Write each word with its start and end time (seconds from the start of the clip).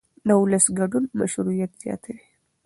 د 0.27 0.29
ولس 0.41 0.65
ګډون 0.77 1.03
مشروعیت 1.19 1.71
زیاتوي 1.83 2.21